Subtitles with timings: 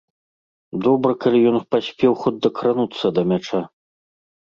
[0.87, 3.59] Добра калі ён паспеў хоць дакрануцца да мяча.